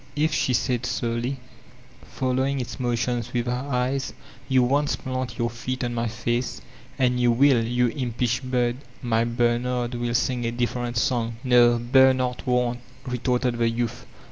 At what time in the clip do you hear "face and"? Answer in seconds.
6.07-7.19